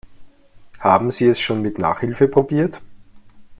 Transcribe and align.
Haben 0.79 1.11
Sie 1.11 1.27
es 1.27 1.39
schon 1.39 1.61
mit 1.61 1.77
Nachhilfe 1.77 2.27
probiert? 2.27 2.81